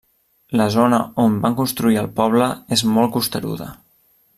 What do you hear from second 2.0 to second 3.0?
el poble és